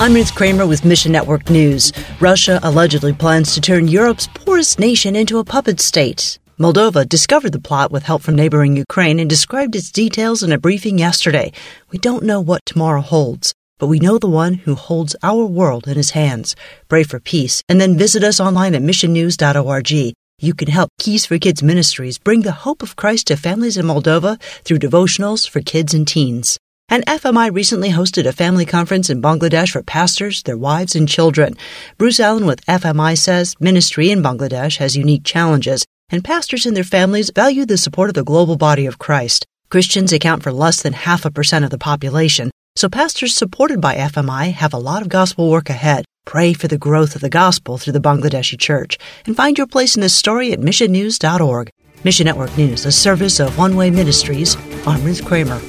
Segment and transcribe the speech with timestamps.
[0.00, 1.92] I'm Ruth Kramer with Mission Network News.
[2.20, 6.38] Russia allegedly plans to turn Europe's poorest nation into a puppet state.
[6.58, 10.58] Moldova discovered the plot with help from neighboring Ukraine and described its details in a
[10.58, 11.52] briefing yesterday.
[11.90, 15.86] We don't know what tomorrow holds, but we know the one who holds our world
[15.86, 16.56] in his hands.
[16.88, 20.14] Pray for peace and then visit us online at missionnews.org.
[20.38, 23.84] You can help Keys for Kids Ministries bring the hope of Christ to families in
[23.84, 26.58] Moldova through devotionals for kids and teens.
[26.92, 31.56] And FMI recently hosted a family conference in Bangladesh for pastors, their wives, and children.
[31.98, 36.82] Bruce Allen with FMI says ministry in Bangladesh has unique challenges, and pastors and their
[36.82, 39.46] families value the support of the global body of Christ.
[39.68, 43.94] Christians account for less than half a percent of the population, so pastors supported by
[43.94, 46.04] FMI have a lot of gospel work ahead.
[46.26, 49.94] Pray for the growth of the gospel through the Bangladeshi church and find your place
[49.94, 51.70] in this story at missionnews.org.
[52.02, 54.56] Mission Network News, a service of One Way Ministries.
[54.88, 55.60] I'm Ruth Kramer.